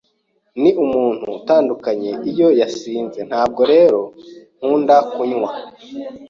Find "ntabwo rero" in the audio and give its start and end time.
3.29-4.01